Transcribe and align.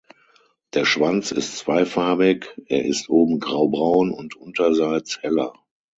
Der 0.73 0.83
Schwanz 0.83 1.29
ist 1.31 1.57
zweifarbig, 1.59 2.47
er 2.65 2.85
ist 2.85 3.07
oben 3.07 3.39
graubraun 3.39 4.11
und 4.11 4.35
unterseits 4.35 5.21
heller. 5.21 5.53